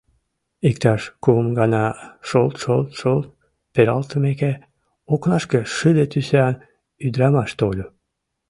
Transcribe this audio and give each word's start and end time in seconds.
Иктаж 0.69 1.01
кум 1.23 1.45
гана 1.59 1.83
шолт-шолт-шолт 2.27 3.27
пералтымеке, 3.73 4.51
окнашке 5.13 5.59
шыде 5.75 6.05
тӱсан 6.11 6.53
ӱдырамаш 7.05 7.51
тольо. 7.59 7.87